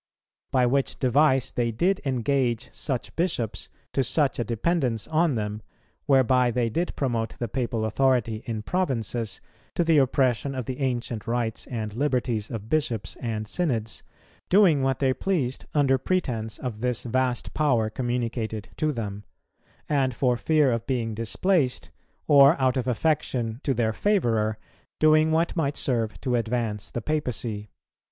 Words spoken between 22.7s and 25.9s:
of affection to their favourer, doing what might